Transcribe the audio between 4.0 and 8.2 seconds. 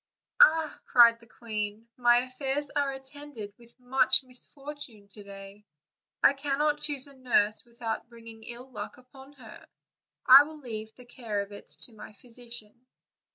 misfortune to day; I cannot choose a nurse with out